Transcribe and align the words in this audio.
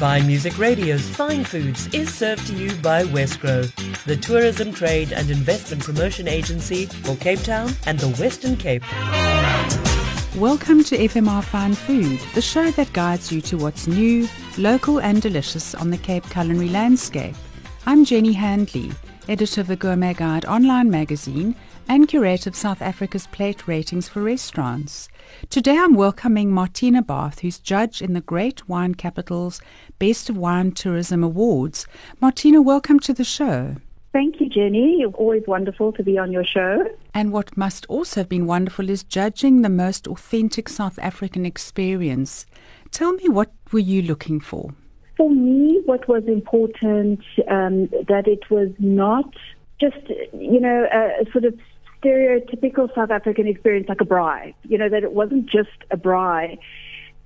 Fine 0.00 0.26
Music 0.26 0.56
Radio's 0.56 1.06
Fine 1.10 1.44
Foods 1.44 1.86
is 1.92 2.10
served 2.10 2.46
to 2.46 2.54
you 2.54 2.74
by 2.76 3.04
Wesgro, 3.04 3.70
the 4.04 4.16
tourism 4.16 4.72
trade 4.72 5.12
and 5.12 5.30
investment 5.30 5.84
promotion 5.84 6.26
agency 6.26 6.86
for 6.86 7.14
Cape 7.16 7.42
Town 7.42 7.70
and 7.84 7.98
the 7.98 8.08
Western 8.12 8.56
Cape. 8.56 8.82
Welcome 10.38 10.82
to 10.84 10.96
FMR 10.96 11.44
Fine 11.44 11.74
Food, 11.74 12.18
the 12.34 12.40
show 12.40 12.70
that 12.70 12.90
guides 12.94 13.30
you 13.30 13.42
to 13.42 13.58
what's 13.58 13.86
new, 13.86 14.26
local, 14.56 15.00
and 15.00 15.20
delicious 15.20 15.74
on 15.74 15.90
the 15.90 15.98
Cape 15.98 16.24
culinary 16.30 16.70
landscape. 16.70 17.36
I'm 17.84 18.06
Jenny 18.06 18.32
Handley, 18.32 18.92
editor 19.30 19.60
of 19.60 19.68
the 19.68 19.76
Gourmet 19.76 20.12
Guide 20.12 20.44
online 20.44 20.90
magazine 20.90 21.54
and 21.88 22.08
curator 22.08 22.50
of 22.50 22.56
South 22.56 22.82
Africa's 22.82 23.28
plate 23.28 23.68
ratings 23.68 24.08
for 24.08 24.22
restaurants. 24.22 25.08
Today 25.50 25.78
I'm 25.78 25.94
welcoming 25.94 26.50
Martina 26.50 27.00
Barth, 27.00 27.38
who's 27.38 27.60
judge 27.60 28.02
in 28.02 28.12
the 28.12 28.20
Great 28.20 28.68
Wine 28.68 28.96
Capital's 28.96 29.60
Best 30.00 30.30
of 30.30 30.36
Wine 30.36 30.72
Tourism 30.72 31.22
Awards. 31.22 31.86
Martina, 32.20 32.60
welcome 32.60 32.98
to 32.98 33.14
the 33.14 33.22
show. 33.22 33.76
Thank 34.12 34.40
you, 34.40 34.48
Jenny. 34.48 34.96
You're 34.98 35.12
always 35.12 35.44
wonderful 35.46 35.92
to 35.92 36.02
be 36.02 36.18
on 36.18 36.32
your 36.32 36.44
show. 36.44 36.84
And 37.14 37.30
what 37.30 37.56
must 37.56 37.86
also 37.86 38.22
have 38.22 38.28
been 38.28 38.46
wonderful 38.46 38.90
is 38.90 39.04
judging 39.04 39.62
the 39.62 39.68
most 39.68 40.08
authentic 40.08 40.68
South 40.68 40.98
African 40.98 41.46
experience. 41.46 42.46
Tell 42.90 43.12
me, 43.12 43.28
what 43.28 43.52
were 43.70 43.78
you 43.78 44.02
looking 44.02 44.40
for? 44.40 44.74
For 45.20 45.28
me, 45.28 45.82
what 45.84 46.08
was 46.08 46.24
important 46.26 47.20
um, 47.46 47.88
that 48.08 48.22
it 48.26 48.48
was 48.48 48.70
not 48.78 49.30
just, 49.78 49.98
you 50.32 50.58
know, 50.58 50.86
a, 50.90 51.30
sort 51.30 51.44
of 51.44 51.58
stereotypical 52.02 52.88
South 52.94 53.10
African 53.10 53.46
experience 53.46 53.86
like 53.86 54.00
a 54.00 54.06
braai. 54.06 54.54
You 54.62 54.78
know, 54.78 54.88
that 54.88 55.02
it 55.02 55.12
wasn't 55.12 55.44
just 55.44 55.76
a 55.90 55.98
braai, 55.98 56.52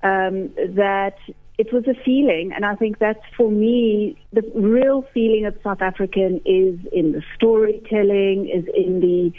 um, 0.03 0.49
that 0.75 1.15
it 1.57 1.71
was 1.71 1.87
a 1.87 1.93
feeling. 2.03 2.51
And 2.53 2.65
I 2.65 2.75
think 2.75 2.99
that's 2.99 3.23
for 3.37 3.49
me, 3.49 4.17
the 4.33 4.43
real 4.53 5.07
feeling 5.13 5.45
of 5.45 5.55
South 5.63 5.81
African 5.81 6.41
is 6.43 6.77
in 6.91 7.13
the 7.13 7.23
storytelling, 7.37 8.49
is 8.53 8.65
in 8.75 8.99
the, 8.99 9.31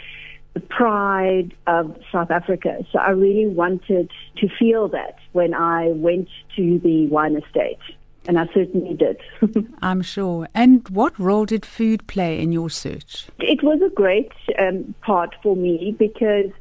the 0.55 0.61
pride 0.61 1.53
of 1.67 1.95
South 2.11 2.31
Africa. 2.31 2.79
So 2.91 2.97
I 2.97 3.11
really 3.11 3.45
wanted 3.45 4.09
to 4.37 4.49
feel 4.57 4.87
that 4.87 5.19
when 5.33 5.53
I 5.53 5.89
went 5.89 6.29
to 6.55 6.79
the 6.79 7.05
wine 7.05 7.35
estate 7.35 7.77
and 8.27 8.37
I 8.37 8.47
certainly 8.53 8.93
did. 8.93 9.19
I'm 9.81 10.01
sure. 10.01 10.47
And 10.53 10.87
what 10.89 11.17
role 11.17 11.45
did 11.45 11.65
food 11.65 12.05
play 12.07 12.39
in 12.39 12.51
your 12.51 12.69
search? 12.69 13.27
It 13.39 13.63
was 13.63 13.81
a 13.81 13.89
great 13.89 14.31
um, 14.59 14.93
part 15.01 15.35
for 15.41 15.55
me 15.55 15.95
because 15.97 16.51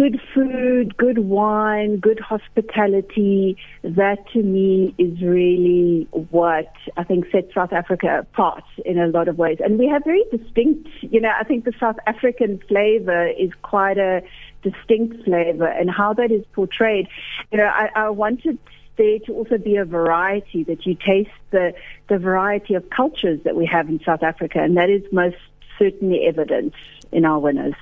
good 0.00 0.18
food, 0.34 0.96
good 0.96 1.18
wine, 1.18 1.98
good 1.98 2.18
hospitality, 2.20 3.54
that 3.82 4.16
to 4.32 4.42
me 4.42 4.94
is 4.96 5.20
really 5.20 6.08
what 6.30 6.72
I 6.96 7.04
think 7.04 7.26
sets 7.30 7.52
South 7.54 7.74
Africa 7.74 8.20
apart 8.20 8.64
in 8.86 8.98
a 8.98 9.08
lot 9.08 9.28
of 9.28 9.36
ways. 9.36 9.58
And 9.62 9.78
we 9.78 9.86
have 9.88 10.02
very 10.04 10.24
distinct, 10.30 10.88
you 11.02 11.20
know, 11.20 11.30
I 11.38 11.44
think 11.44 11.66
the 11.66 11.74
South 11.78 11.96
African 12.06 12.62
flavor 12.66 13.28
is 13.28 13.50
quite 13.60 13.98
a 13.98 14.22
distinct 14.62 15.22
flavor 15.24 15.66
and 15.66 15.90
how 15.90 16.14
that 16.14 16.30
is 16.30 16.46
portrayed. 16.54 17.06
You 17.52 17.58
know, 17.58 17.66
I, 17.66 17.90
I 17.94 18.08
wanted 18.08 18.58
there 19.00 19.18
to 19.20 19.32
also 19.32 19.56
be 19.56 19.76
a 19.76 19.84
variety 19.86 20.62
that 20.64 20.84
you 20.84 20.94
taste 20.94 21.30
the 21.50 21.72
the 22.08 22.18
variety 22.18 22.74
of 22.74 22.90
cultures 22.90 23.40
that 23.44 23.56
we 23.56 23.64
have 23.64 23.88
in 23.88 23.98
South 24.04 24.22
Africa, 24.22 24.58
and 24.60 24.76
that 24.76 24.90
is 24.90 25.02
most 25.10 25.42
certainly 25.78 26.26
evident 26.26 26.74
in 27.10 27.24
our 27.24 27.38
winners. 27.38 27.74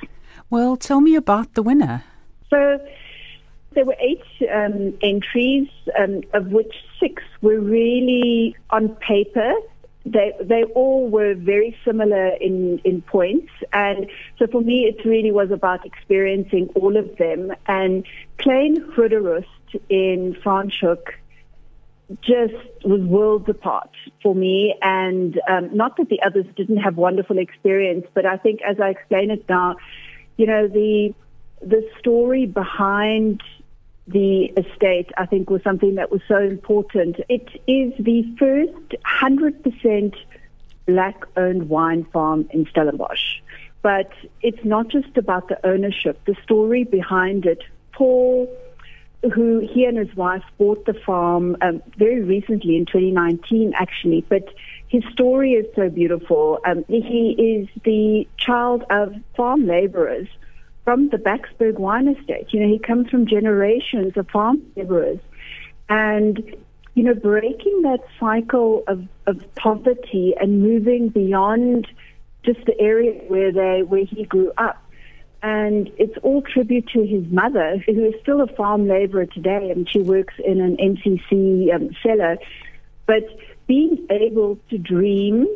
Well, 0.49 0.77
tell 0.77 1.01
me 1.01 1.17
about 1.17 1.55
the 1.55 1.63
winner. 1.63 2.05
So 2.51 2.81
there 3.75 3.85
were 3.85 3.97
eight 4.01 4.23
um, 4.55 4.97
entries, 5.03 5.69
um, 5.99 6.23
of 6.33 6.47
which 6.49 6.75
six 7.01 7.23
were 7.43 7.61
really 7.61 8.57
on 8.71 8.91
paper. 8.97 9.53
They 10.07 10.33
they 10.41 10.63
all 10.81 11.09
were 11.09 11.35
very 11.35 11.77
similar 11.85 12.29
in 12.41 12.79
in 12.85 13.03
points, 13.03 13.53
and 13.73 14.07
so 14.39 14.47
for 14.47 14.61
me, 14.61 14.85
it 14.85 15.05
really 15.05 15.33
was 15.33 15.51
about 15.51 15.85
experiencing 15.85 16.71
all 16.77 16.97
of 16.97 17.17
them. 17.17 17.53
And 17.67 18.07
Klein 18.39 18.77
Goederust 18.95 19.58
in 19.89 20.37
Franschhoek 20.45 21.03
just 22.23 22.55
was 22.85 23.01
worlds 23.03 23.49
apart 23.49 23.91
for 24.23 24.35
me. 24.35 24.75
And 24.81 25.39
um, 25.49 25.77
not 25.77 25.97
that 25.99 26.09
the 26.09 26.21
others 26.23 26.47
didn't 26.57 26.79
have 26.79 26.97
wonderful 26.97 27.39
experience, 27.39 28.07
but 28.15 28.25
I 28.25 28.37
think 28.37 28.61
as 28.63 28.81
I 28.81 28.91
explain 28.91 29.31
it 29.31 29.45
now, 29.49 29.77
you 30.37 30.47
know, 30.47 30.69
the 30.69 31.15
the 31.61 31.89
story 31.99 32.47
behind 32.47 33.43
the 34.07 34.45
estate, 34.57 35.11
I 35.19 35.27
think, 35.27 35.51
was 35.51 35.63
something 35.63 35.97
that 35.97 36.11
was 36.11 36.23
so 36.29 36.39
important. 36.39 37.17
It 37.29 37.49
is 37.67 37.93
the 37.99 38.25
first 38.39 38.95
100% 39.21 40.15
black-owned 40.87 41.69
wine 41.69 42.05
farm 42.13 42.49
in 42.51 42.67
Stellenbosch. 42.71 43.41
But 43.83 44.11
it's 44.41 44.65
not 44.65 44.89
just 44.89 45.17
about 45.17 45.49
the 45.49 45.65
ownership, 45.67 46.25
the 46.25 46.37
story 46.43 46.85
behind 46.85 47.45
it. 47.45 47.63
Paul 47.93 48.49
who 49.23 49.61
he 49.61 49.85
and 49.85 49.99
his 49.99 50.15
wife 50.15 50.45
bought 50.59 50.85
the 50.87 50.95
farm 50.95 51.57
um, 51.61 51.83
very 51.97 52.23
recently 52.23 52.77
in 52.77 52.87
2019, 52.87 53.73
actually. 53.75 54.25
But 54.29 54.49
his 54.89 55.03
story 55.13 55.53
is 55.53 55.67
so 55.75 55.89
beautiful. 55.89 56.61
Um, 56.65 56.85
he 56.89 57.35
is 57.39 57.83
the 57.85 58.29
child 58.39 58.85
of 58.91 59.15
farm 59.37 59.67
laborers 59.67 60.29
from 60.85 61.09
the 61.09 61.19
Backsberg 61.19 61.79
wine 61.79 62.09
estate. 62.09 62.47
You 62.53 62.61
know, 62.61 62.69
he 62.69 62.79
comes 62.79 63.11
from 63.11 63.27
generations 63.27 64.17
of 64.17 64.29
farm 64.31 64.63
laborers. 64.77 65.19
And, 65.89 66.57
you 66.95 67.03
know, 67.03 67.15
breaking 67.15 67.83
that 67.83 68.01
cycle 68.21 68.85
of, 68.87 69.07
of 69.27 69.55
poverty 69.57 70.35
and 70.41 70.63
moving 70.63 71.09
beyond 71.09 71.89
just 72.45 72.65
the 72.67 72.81
area 72.81 73.13
where 73.29 73.53
they 73.53 73.83
where 73.83 74.05
he 74.05 74.25
grew 74.25 74.53
up 74.57 74.83
and 75.43 75.91
it's 75.99 76.17
all 76.23 76.43
tribute 76.43 76.89
to 76.89 77.07
his 77.07 77.25
mother, 77.31 77.79
who 77.87 78.05
is 78.07 78.15
still 78.23 78.41
a 78.41 78.47
farm 78.49 78.89
laborer 78.89 79.27
today, 79.27 79.71
and 79.71 79.89
she 79.89 80.01
works 80.01 80.35
in 80.45 80.61
an 80.61 80.77
NCC 80.77 81.73
um, 81.75 81.91
cellar. 82.03 82.39
But 83.07 83.25
being 83.67 84.07
able 84.11 84.59
to 84.71 84.79
dream 84.79 85.47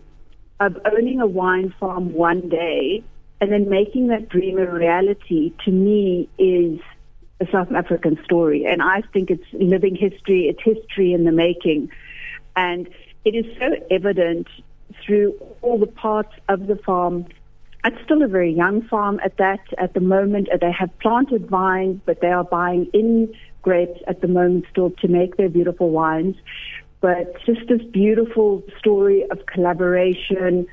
of 0.60 0.78
owning 0.84 1.20
a 1.20 1.26
wine 1.26 1.75
farm 1.81 2.12
one 2.12 2.48
day 2.48 3.03
and 3.41 3.50
then 3.50 3.69
making 3.69 4.06
that 4.09 4.28
dream 4.28 4.59
a 4.59 4.72
reality, 4.72 5.53
to 5.65 5.72
me, 5.72 6.28
is 6.38 6.78
a 7.41 7.50
South 7.50 7.72
African 7.72 8.22
story. 8.25 8.64
And 8.64 8.81
I 8.81 9.03
think 9.12 9.31
it's 9.31 9.44
living 9.53 9.97
history, 9.97 10.47
it's 10.47 10.62
history 10.62 11.12
in 11.12 11.25
the 11.25 11.32
making. 11.32 11.91
And 12.54 12.88
it 13.25 13.34
is 13.34 13.47
so 13.59 13.75
evident 13.91 14.47
through 15.04 15.32
all 15.60 15.78
the 15.78 15.88
parts 15.88 16.32
of 16.49 16.69
the 16.69 16.76
farm 16.76 17.26
it's 17.84 18.03
still 18.04 18.22
a 18.22 18.28
very 18.28 18.53
young 18.53 18.82
farm 18.82 19.20
at 19.25 19.37
that 19.38 19.60
at 19.78 19.94
the 19.94 20.00
moment. 20.00 20.48
They 20.60 20.72
have 20.72 20.97
planted 21.00 21.48
vines, 21.48 22.00
but 22.04 22.20
they 22.20 22.28
are 22.28 22.44
buying 22.44 22.87
in 22.93 23.32
grapes 23.62 24.00
at 24.06 24.20
the 24.20 24.28
moment 24.28 24.66
still 24.70 24.91
to 24.91 25.09
make 25.09 25.37
their 25.37 25.48
beautiful 25.48 25.91
wines. 25.91 26.37
But 27.00 27.34
just 27.44 27.66
this 27.69 27.82
beautiful 27.82 28.62
story 28.78 29.25
of 29.31 29.47
collaboration, 29.47 30.66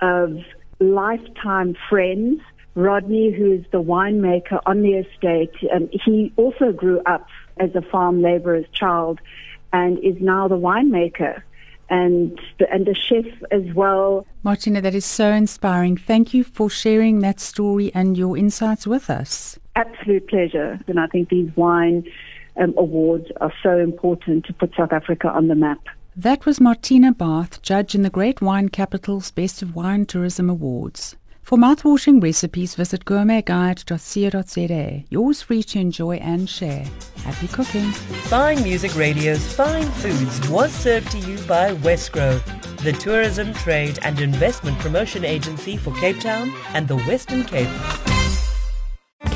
of 0.00 0.38
lifetime 0.80 1.76
friends. 1.88 2.40
Rodney, 2.74 3.32
who 3.32 3.52
is 3.52 3.64
the 3.70 3.82
winemaker 3.82 4.60
on 4.66 4.82
the 4.82 4.94
estate, 4.94 5.54
um, 5.74 5.88
he 5.90 6.30
also 6.36 6.72
grew 6.72 7.00
up 7.06 7.26
as 7.58 7.74
a 7.74 7.80
farm 7.80 8.20
laborer's 8.20 8.66
child 8.72 9.18
and 9.72 9.98
is 10.00 10.20
now 10.20 10.46
the 10.46 10.58
winemaker 10.58 11.42
and 11.88 12.38
the, 12.58 12.70
and 12.72 12.86
the 12.86 12.94
chef 12.94 13.26
as 13.50 13.62
well. 13.74 14.26
Martina, 14.42 14.80
that 14.80 14.94
is 14.94 15.04
so 15.04 15.32
inspiring. 15.32 15.96
Thank 15.96 16.34
you 16.34 16.44
for 16.44 16.68
sharing 16.68 17.20
that 17.20 17.40
story 17.40 17.92
and 17.94 18.16
your 18.16 18.36
insights 18.36 18.86
with 18.86 19.10
us. 19.10 19.58
Absolute 19.76 20.28
pleasure. 20.28 20.80
And 20.88 20.98
I 20.98 21.06
think 21.06 21.28
these 21.28 21.50
wine 21.56 22.04
um, 22.56 22.74
awards 22.76 23.26
are 23.40 23.52
so 23.62 23.78
important 23.78 24.44
to 24.46 24.52
put 24.52 24.74
South 24.76 24.92
Africa 24.92 25.28
on 25.28 25.48
the 25.48 25.54
map. 25.54 25.80
That 26.16 26.46
was 26.46 26.60
Martina 26.60 27.12
Barth, 27.12 27.60
judge 27.60 27.94
in 27.94 28.02
the 28.02 28.10
Great 28.10 28.40
Wine 28.40 28.70
Capital's 28.70 29.30
Best 29.30 29.60
of 29.60 29.76
Wine 29.76 30.06
Tourism 30.06 30.48
Awards. 30.48 31.14
For 31.46 31.56
mouthwashing 31.56 32.20
recipes, 32.20 32.74
visit 32.74 33.04
gourmetguide.co.za. 33.04 35.04
Yours 35.08 35.42
free 35.42 35.62
to 35.62 35.78
enjoy 35.78 36.16
and 36.16 36.50
share. 36.50 36.84
Happy 37.18 37.46
cooking. 37.46 37.92
Fine 38.26 38.64
Music 38.64 38.96
Radio's 38.96 39.52
Fine 39.52 39.88
Foods 39.92 40.50
was 40.50 40.72
served 40.72 41.08
to 41.12 41.20
you 41.20 41.38
by 41.46 41.72
Wesgro, 41.74 42.42
the 42.82 42.92
tourism, 42.94 43.54
trade 43.54 44.00
and 44.02 44.20
investment 44.20 44.76
promotion 44.80 45.24
agency 45.24 45.76
for 45.76 45.94
Cape 45.94 46.18
Town 46.18 46.52
and 46.74 46.88
the 46.88 46.96
Western 46.96 47.44
Cape. 47.44 47.68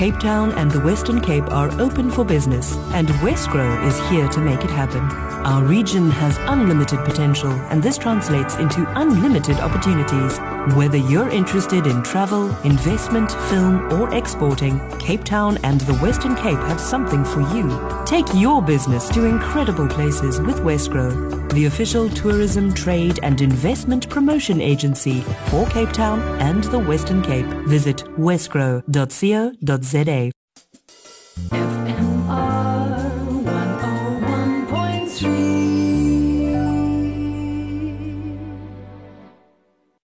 Cape 0.00 0.18
Town 0.18 0.52
and 0.52 0.70
the 0.70 0.80
Western 0.80 1.20
Cape 1.20 1.52
are 1.52 1.70
open 1.78 2.10
for 2.10 2.24
business, 2.24 2.74
and 2.94 3.06
Wesgro 3.20 3.86
is 3.86 4.00
here 4.08 4.26
to 4.28 4.40
make 4.40 4.64
it 4.64 4.70
happen. 4.70 5.02
Our 5.44 5.62
region 5.62 6.10
has 6.12 6.38
unlimited 6.48 7.04
potential, 7.04 7.50
and 7.68 7.82
this 7.82 7.98
translates 7.98 8.54
into 8.54 8.90
unlimited 8.98 9.58
opportunities. 9.58 10.38
Whether 10.74 10.96
you're 10.96 11.28
interested 11.28 11.86
in 11.86 12.02
travel, 12.02 12.48
investment, 12.64 13.32
film, 13.50 13.92
or 13.92 14.14
exporting, 14.14 14.80
Cape 14.98 15.22
Town 15.22 15.58
and 15.64 15.82
the 15.82 15.98
Western 15.98 16.34
Cape 16.34 16.60
have 16.70 16.80
something 16.80 17.22
for 17.22 17.42
you. 17.54 17.68
Take 18.06 18.24
your 18.32 18.62
business 18.62 19.06
to 19.10 19.26
incredible 19.26 19.86
places 19.86 20.40
with 20.40 20.60
Wesgro, 20.60 21.39
the 21.52 21.66
official 21.66 22.08
tourism, 22.10 22.72
trade, 22.72 23.20
and 23.22 23.40
investment 23.40 24.08
promotion 24.08 24.60
agency 24.60 25.20
for 25.48 25.66
Cape 25.66 25.92
Town 25.92 26.20
and 26.40 26.64
the 26.64 26.78
Western 26.78 27.22
Cape. 27.22 27.46
Visit 27.66 28.04
wesgro.co.za. 28.18 28.80